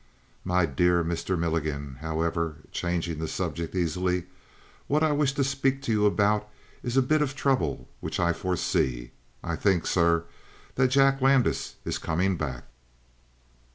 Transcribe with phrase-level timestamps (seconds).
[0.43, 1.37] "My dear Mr.
[1.37, 1.97] Milligan!
[2.01, 4.23] However" changing the subject easily
[4.87, 6.49] "what I wish to speak to you about
[6.81, 9.11] is a bit of trouble which I foresee.
[9.43, 10.23] I think, sir,
[10.73, 12.63] that Jack Landis is coming back."